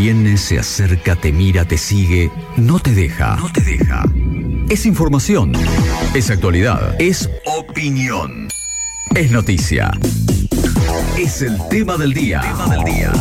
[0.00, 3.34] Viene, se acerca, te mira, te sigue, no te deja.
[3.34, 4.04] No te deja.
[4.70, 5.50] Es información.
[6.14, 6.94] Es actualidad.
[7.00, 8.46] Es opinión.
[9.16, 9.90] Es noticia.
[11.18, 12.40] Es el tema del día.
[12.42, 13.12] Tema del día.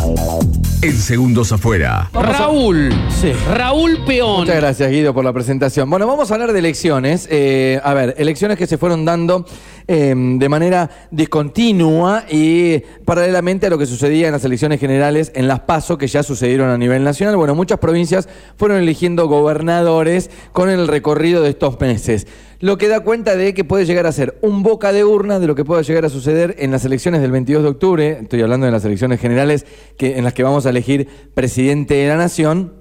[0.84, 2.12] En segundos afuera.
[2.13, 2.91] Raúl.
[3.09, 3.31] Sí.
[3.55, 4.41] Raúl Peón.
[4.41, 5.89] Muchas gracias, Guido, por la presentación.
[5.89, 7.27] Bueno, vamos a hablar de elecciones.
[7.31, 9.48] Eh, a ver, elecciones que se fueron dando
[9.88, 15.48] eh, de manera discontinua y paralelamente a lo que sucedía en las elecciones generales en
[15.48, 17.36] las PASO, que ya sucedieron a nivel nacional.
[17.36, 22.27] Bueno, muchas provincias fueron eligiendo gobernadores con el recorrido de estos meses.
[22.59, 25.45] Lo que da cuenta de que puede llegar a ser un boca de urna de
[25.45, 28.20] lo que puede llegar a suceder en las elecciones del 22 de octubre.
[28.21, 32.07] Estoy hablando de las elecciones generales que, en las que vamos a elegir presidente de
[32.07, 32.73] la nación.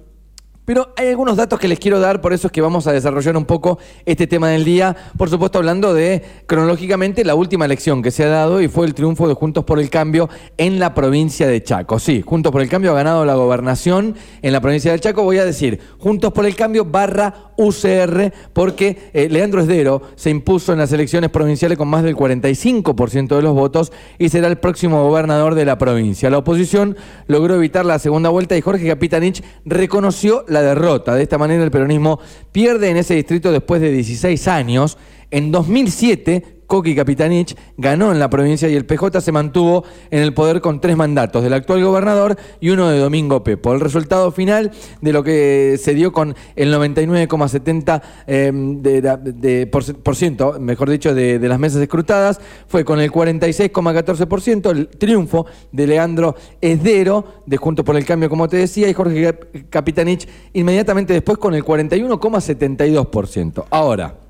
[0.65, 3.37] Pero hay algunos datos que les quiero dar, por eso es que vamos a desarrollar
[3.37, 4.97] un poco este tema del día.
[5.15, 8.95] Por supuesto, hablando de cronológicamente la última elección que se ha dado y fue el
[8.95, 11.99] triunfo de Juntos por el Cambio en la provincia de Chaco.
[11.99, 15.23] Sí, Juntos por el Cambio ha ganado la gobernación en la provincia de Chaco.
[15.23, 20.71] Voy a decir Juntos por el Cambio barra UCR, porque eh, Leandro Esdero se impuso
[20.71, 25.03] en las elecciones provinciales con más del 45% de los votos y será el próximo
[25.03, 26.29] gobernador de la provincia.
[26.29, 26.95] La oposición
[27.27, 31.15] logró evitar la segunda vuelta y Jorge Capitanich reconoció la derrota.
[31.15, 32.19] De esta manera el peronismo
[32.51, 34.97] pierde en ese distrito después de 16 años.
[35.29, 40.33] En 2007 Coqui Capitanich ganó en la provincia y el PJ se mantuvo en el
[40.33, 43.73] poder con tres mandatos, del actual gobernador y uno de Domingo Pepo.
[43.73, 49.01] El resultado final de lo que se dio con el 99,70% eh, de,
[49.33, 54.89] de, por, ciento, mejor dicho, de, de, las mesas escrutadas, fue con el 46,14%, el
[54.89, 59.37] triunfo de Leandro Esdero, de Juntos por el Cambio, como te decía, y Jorge
[59.69, 63.65] Capitanich inmediatamente después con el 41,72%.
[63.69, 64.26] Ahora,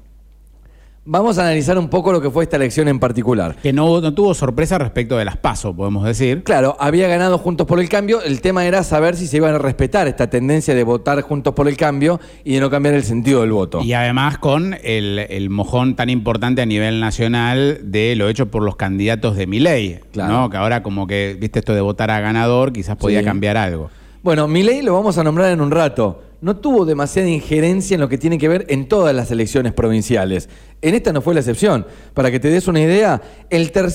[1.10, 3.56] Vamos a analizar un poco lo que fue esta elección en particular.
[3.64, 6.44] Que no, no tuvo sorpresa respecto de las pasos, podemos decir.
[6.44, 8.22] Claro, había ganado Juntos por el Cambio.
[8.22, 11.70] El tema era saber si se iban a respetar esta tendencia de votar Juntos por
[11.70, 13.82] el Cambio y de no cambiar el sentido del voto.
[13.82, 18.64] Y además con el, el mojón tan importante a nivel nacional de lo hecho por
[18.64, 20.02] los candidatos de mi ley.
[20.12, 20.34] Claro.
[20.34, 20.50] ¿no?
[20.50, 23.26] Que ahora como que, viste, esto de votar a ganador quizás podía sí.
[23.26, 23.90] cambiar algo.
[24.24, 28.02] Bueno, mi ley lo vamos a nombrar en un rato no tuvo demasiada injerencia en
[28.02, 30.50] lo que tiene que ver en todas las elecciones provinciales.
[30.80, 31.88] En esta no fue la excepción.
[32.14, 33.22] Para que te des una idea,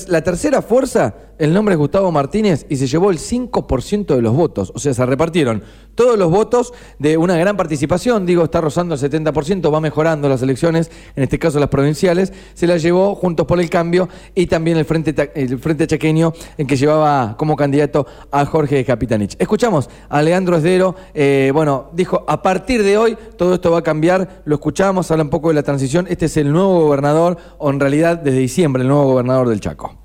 [0.07, 4.35] la tercera fuerza, el nombre es Gustavo Martínez y se llevó el 5% de los
[4.35, 4.71] votos.
[4.75, 5.63] O sea, se repartieron
[5.95, 8.25] todos los votos de una gran participación.
[8.25, 12.33] Digo, está rozando el 70%, va mejorando las elecciones, en este caso las provinciales.
[12.53, 16.67] Se la llevó Juntos por el Cambio y también el Frente, el Frente Chaqueño, en
[16.67, 19.37] que llevaba como candidato a Jorge Capitanich.
[19.39, 23.83] Escuchamos a Leandro Esdero, eh, bueno, dijo a partir de hoy todo esto va a
[23.83, 27.69] cambiar, lo escuchamos, habla un poco de la transición, este es el nuevo gobernador, o
[27.69, 29.95] en realidad desde diciembre el nuevo gobernador del Chaco.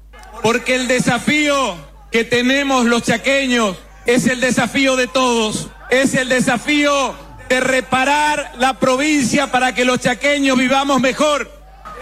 [0.42, 1.74] Porque el desafío
[2.12, 7.14] que tenemos los chaqueños es el desafío de todos, es el desafío
[7.48, 11.50] de reparar la provincia para que los chaqueños vivamos mejor.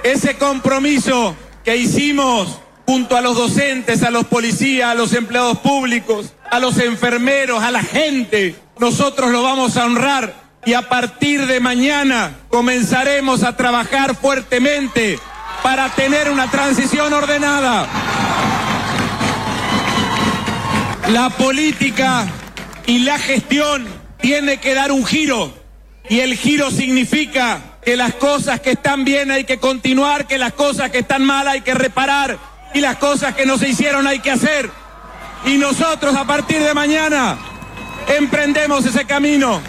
[0.02, 6.32] Ese compromiso que hicimos junto a los docentes, a los policías, a los empleados públicos,
[6.50, 11.60] a los enfermeros, a la gente, nosotros lo vamos a honrar y a partir de
[11.60, 15.18] mañana comenzaremos a trabajar fuertemente
[15.62, 17.86] para tener una transición ordenada.
[21.08, 22.26] La política
[22.84, 23.86] y la gestión
[24.20, 25.52] tiene que dar un giro
[26.08, 30.52] y el giro significa que las cosas que están bien hay que continuar, que las
[30.52, 32.36] cosas que están mal hay que reparar
[32.74, 34.68] y las cosas que no se hicieron hay que hacer.
[35.44, 37.38] Y nosotros a partir de mañana
[38.08, 39.60] emprendemos ese camino.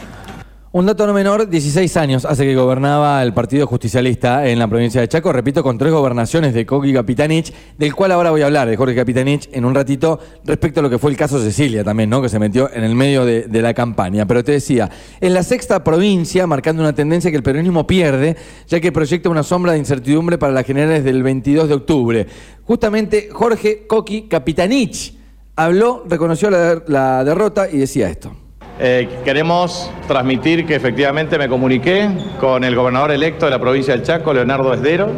[0.77, 5.01] Un dato no menor, 16 años hace que gobernaba el Partido Justicialista en la provincia
[5.01, 8.67] de Chaco, repito, con tres gobernaciones de Coqui Capitanich, del cual ahora voy a hablar,
[8.67, 12.11] de Jorge Capitanich, en un ratito, respecto a lo que fue el caso Cecilia también,
[12.11, 12.21] ¿no?
[12.21, 14.27] Que se metió en el medio de, la campaña.
[14.27, 14.87] Pero te decía,
[15.19, 18.37] en la sexta provincia, marcando una tendencia que el peronismo pierde,
[18.67, 22.27] ya que proyecta una sombra de incertidumbre para las generales del 22 de octubre.
[22.65, 25.16] Justamente Jorge Coqui Capitanich
[25.57, 28.31] habló, reconoció la, derrota y decía esto.
[28.79, 32.09] Eh, queremos transmitir que efectivamente me comuniqué
[32.39, 35.09] con el gobernador electo de la provincia del Chaco, Leonardo Esdero,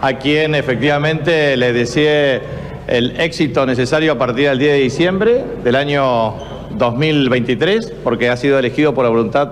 [0.00, 2.40] a quien efectivamente le deseé
[2.86, 6.34] el éxito necesario a partir del 10 de diciembre del año
[6.70, 9.50] 2023, porque ha sido elegido por la voluntad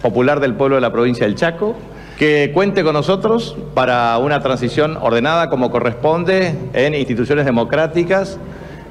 [0.00, 1.74] popular del pueblo de la provincia del Chaco,
[2.16, 8.38] que cuente con nosotros para una transición ordenada como corresponde en instituciones democráticas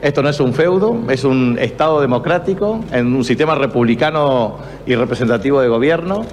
[0.01, 5.61] esto no es un feudo, es un Estado democrático, en un sistema republicano y representativo
[5.61, 6.25] de gobierno,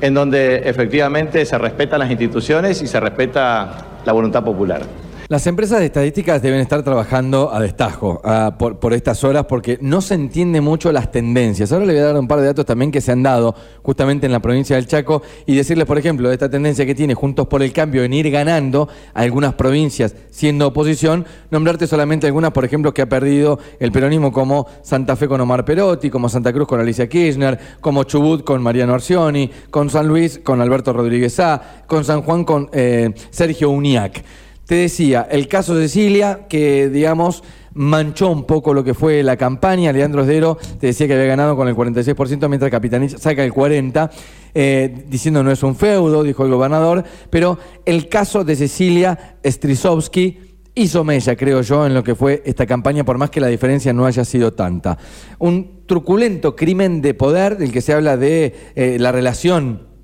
[0.00, 4.82] en donde efectivamente se respetan las instituciones y se respeta la voluntad popular.
[5.28, 8.22] Las empresas de estadísticas deben estar trabajando a destajo
[8.60, 11.72] por, estas horas porque no se entiende mucho las tendencias.
[11.72, 13.52] Ahora le voy a dar un par de datos también que se han dado
[13.82, 17.14] justamente en la provincia del Chaco y decirles, por ejemplo, de esta tendencia que tiene
[17.14, 22.64] Juntos por el Cambio en ir ganando algunas provincias siendo oposición, nombrarte solamente algunas, por
[22.64, 26.68] ejemplo, que ha perdido el peronismo como Santa Fe con Omar Perotti, como Santa Cruz
[26.68, 31.82] con Alicia Kirchner, como Chubut con Mariano Arcioni, con San Luis con Alberto Rodríguez A,
[31.88, 34.22] con San Juan con eh, Sergio Uniac.
[34.66, 37.44] Te decía, el caso Cecilia, que digamos
[37.76, 39.92] manchó un poco lo que fue la campaña.
[39.92, 44.10] Leandro Esdero te decía que había ganado con el 46%, mientras Capitanich saca el 40%,
[44.54, 47.04] eh, diciendo no es un feudo, dijo el gobernador.
[47.30, 50.40] Pero el caso de Cecilia Strisovsky
[50.74, 53.92] hizo mella, creo yo, en lo que fue esta campaña, por más que la diferencia
[53.92, 54.98] no haya sido tanta.
[55.38, 59.95] Un truculento crimen de poder del que se habla de eh, la relación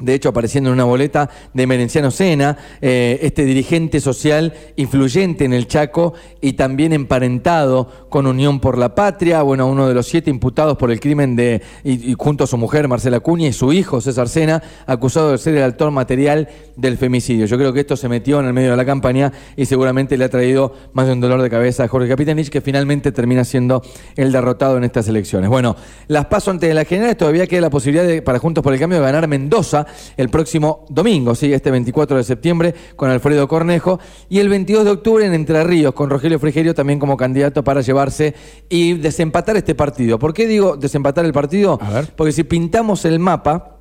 [0.00, 5.52] de hecho apareciendo en una boleta de Merenciano Sena, eh, este dirigente social influyente en
[5.52, 10.30] el Chaco y también emparentado con Unión por la Patria, bueno, uno de los siete
[10.30, 14.00] imputados por el crimen de, y, junto a su mujer Marcela Cuña y su hijo
[14.00, 17.46] César Sena, acusado de ser el autor material del femicidio.
[17.46, 20.24] Yo creo que esto se metió en el medio de la campaña y seguramente le
[20.24, 23.82] ha traído más de un dolor de cabeza a Jorge Capitanich, que finalmente termina siendo
[24.16, 25.50] el derrotado en estas elecciones.
[25.50, 25.76] Bueno,
[26.08, 28.80] las paso antes de las generales, todavía queda la posibilidad de, para Juntos por el
[28.80, 29.86] Cambio de ganar Mendoza
[30.16, 31.52] el próximo domingo, ¿sí?
[31.52, 35.94] este 24 de septiembre, con Alfredo Cornejo, y el 22 de octubre en Entre Ríos,
[35.94, 38.34] con Rogelio Frigerio también como candidato para llevarse
[38.68, 40.18] y desempatar este partido.
[40.18, 41.78] ¿Por qué digo desempatar el partido?
[42.16, 43.76] Porque si pintamos el mapa,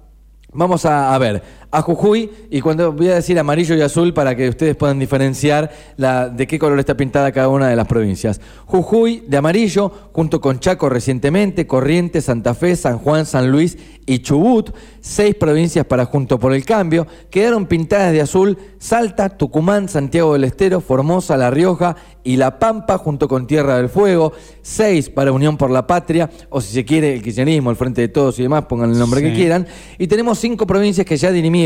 [0.52, 4.50] Vamos a, ver a Jujuy y cuando voy a decir amarillo y azul para que
[4.50, 8.42] ustedes puedan diferenciar la, de qué color está pintada cada una de las provincias.
[8.66, 14.20] Jujuy de amarillo, junto con Chaco recientemente, Corrientes, Santa Fe, San Juan, San Luis y
[14.20, 17.06] Chubut, seis provincias para Junto por el Cambio.
[17.30, 22.98] Quedaron pintadas de azul Salta, Tucumán, Santiago del Estero, Formosa, La Rioja y La Pampa,
[22.98, 24.34] junto con Tierra del Fuego.
[24.62, 28.08] Seis para Unión por la Patria, o si se quiere el kirchnerismo, el Frente de
[28.08, 29.68] Todos y demás, pongan el nombre que quieran.
[29.98, 31.59] Y tenemos cinco provincias que ya dirimieron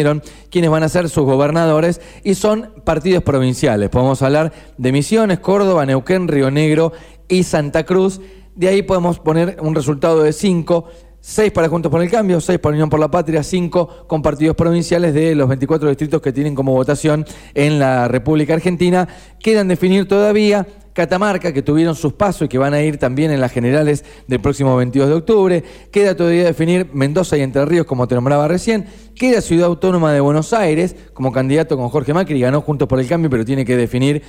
[0.49, 3.89] quienes van a ser sus gobernadores y son partidos provinciales.
[3.89, 6.93] Podemos hablar de Misiones, Córdoba, Neuquén, Río Negro
[7.27, 8.21] y Santa Cruz.
[8.55, 10.85] De ahí podemos poner un resultado de cinco
[11.25, 14.57] Seis para Juntos por el Cambio, seis para Unión por la Patria, cinco con partidos
[14.57, 19.07] provinciales de los 24 distritos que tienen como votación en la República Argentina.
[19.39, 23.41] Quedan definir todavía Catamarca, que tuvieron sus pasos y que van a ir también en
[23.41, 25.63] las generales del próximo 22 de octubre.
[25.91, 28.85] Queda todavía definir Mendoza y Entre Ríos, como te nombraba recién.
[29.15, 33.07] Queda Ciudad Autónoma de Buenos Aires, como candidato con Jorge Macri, ganó Juntos por el
[33.07, 34.21] Cambio, pero tiene que definir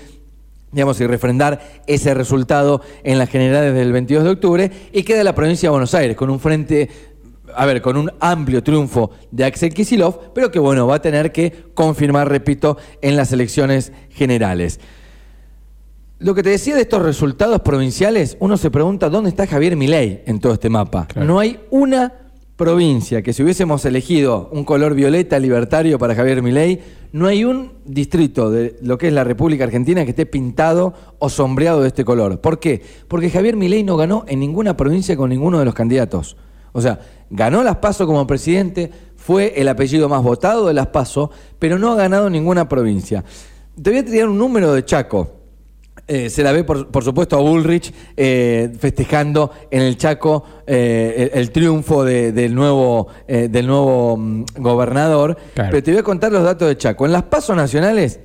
[0.75, 5.35] digamos, y refrendar ese resultado en las generales del 22 de octubre, y queda la
[5.35, 6.89] provincia de Buenos Aires con un frente,
[7.55, 11.31] a ver, con un amplio triunfo de Axel Kisilov, pero que bueno, va a tener
[11.31, 14.81] que confirmar, repito, en las elecciones generales.
[16.25, 20.23] Lo que te decía de estos resultados provinciales, uno se pregunta dónde está Javier Milei
[20.25, 21.07] en todo este mapa.
[21.17, 22.15] No hay una
[22.57, 26.81] provincia que si hubiésemos elegido un color violeta libertario para Javier Milei,
[27.13, 31.29] no hay un distrito de lo que es la República Argentina que esté pintado o
[31.29, 32.41] sombreado de este color.
[32.41, 32.81] ¿Por qué?
[33.07, 36.39] Porque Javier Milei no ganó en ninguna provincia con ninguno de los candidatos.
[36.73, 41.31] O sea, ganó las PASO como presidente, fue el apellido más votado de las PASO,
[41.59, 43.23] pero no ha ganado ninguna provincia.
[43.83, 45.44] Te voy a tirar un número de Chaco.
[46.07, 51.51] Eh, se la ve, por, supuesto, a Bullrich eh, festejando en el Chaco eh, el,
[51.51, 55.37] triunfo del nuevo, del nuevo mm, gobernador.
[55.55, 57.07] Pero te voy a contar los datos de Chaco.
[57.07, 58.21] En las pasos nacionales,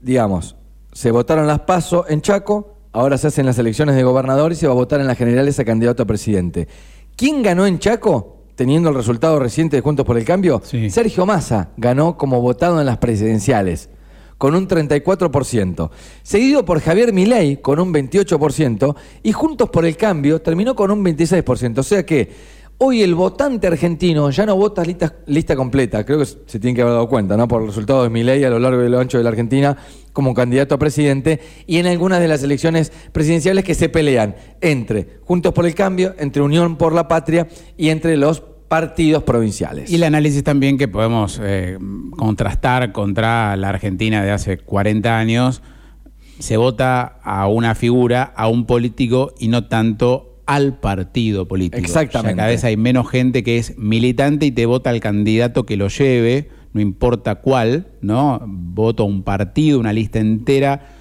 [0.00, 0.56] digamos,
[0.92, 4.68] se votaron las pasos en Chaco, ahora se hacen las elecciones de gobernador y se
[4.68, 6.68] va a votar en las generales a candidato a presidente.
[7.16, 8.44] ¿Quién ganó en Chaco?
[8.54, 12.86] Teniendo el resultado reciente de Juntos por el Cambio, Sergio Massa ganó como votado en
[12.86, 13.90] las presidenciales
[14.38, 15.90] con un 34%,
[16.22, 21.04] seguido por Javier Milei con un 28% y Juntos por el Cambio terminó con un
[21.04, 21.78] 26%.
[21.78, 26.26] O sea que hoy el votante argentino ya no vota lista, lista completa, creo que
[26.26, 27.48] se tiene que haber dado cuenta, ¿no?
[27.48, 29.76] Por el resultado de Milei a lo largo y lo ancho de la Argentina
[30.12, 35.20] como candidato a presidente y en algunas de las elecciones presidenciales que se pelean entre
[35.24, 39.90] Juntos por el Cambio, entre Unión por la Patria y entre los partidos provinciales.
[39.90, 41.78] Y el análisis también que podemos eh,
[42.16, 45.62] contrastar contra la Argentina de hace 40 años,
[46.38, 51.78] se vota a una figura, a un político y no tanto al partido político.
[51.78, 52.36] Exactamente.
[52.36, 55.88] cada vez hay menos gente que es militante y te vota al candidato que lo
[55.88, 58.42] lleve, no importa cuál, ¿no?
[58.46, 60.95] Voto a un partido, una lista entera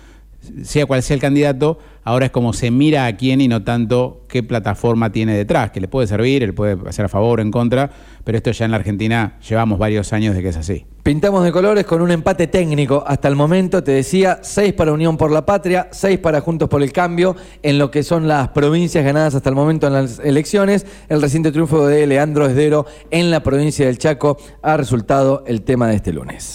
[0.64, 4.24] sea cual sea el candidato, ahora es como se mira a quién y no tanto
[4.28, 7.52] qué plataforma tiene detrás, que le puede servir, él puede hacer a favor o en
[7.52, 7.90] contra,
[8.24, 10.86] pero esto ya en la Argentina llevamos varios años de que es así.
[11.04, 15.18] Pintamos de colores con un empate técnico hasta el momento, te decía, seis para Unión
[15.18, 19.06] por la Patria, seis para Juntos por el Cambio, en lo que son las provincias
[19.06, 20.86] ganadas hasta el momento en las elecciones.
[21.08, 25.88] El reciente triunfo de Leandro Esdero en la provincia del Chaco ha resultado el tema
[25.88, 26.54] de este lunes.